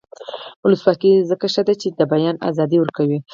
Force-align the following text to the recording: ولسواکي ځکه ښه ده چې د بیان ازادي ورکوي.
ولسواکي 0.63 1.11
ځکه 1.29 1.45
ښه 1.53 1.61
ده 1.67 1.73
چې 1.81 1.87
د 1.99 2.01
بیان 2.11 2.35
ازادي 2.49 2.77
ورکوي. 2.79 3.19